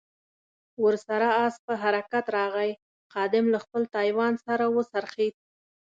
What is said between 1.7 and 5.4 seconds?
حرکت راغی، خادم له خپل سایوان سره و څرخېد.